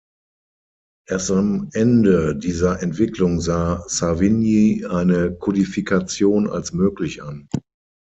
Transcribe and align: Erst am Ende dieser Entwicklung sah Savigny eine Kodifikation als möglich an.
Erst 1.07 1.29
am 1.29 1.69
Ende 1.73 2.35
dieser 2.35 2.81
Entwicklung 2.81 3.39
sah 3.39 3.83
Savigny 3.87 4.83
eine 4.83 5.31
Kodifikation 5.35 6.49
als 6.49 6.73
möglich 6.73 7.21
an. 7.21 7.47